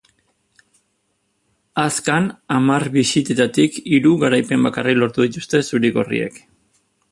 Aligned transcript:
Azkan 1.81 2.29
hamar 2.55 2.87
bisitetatik 2.97 3.79
hiru 3.93 4.15
garaipen 4.27 4.67
bakarrik 4.71 5.01
lortu 5.03 5.29
dituzte 5.29 5.65
zuri-gorriek. 5.69 6.45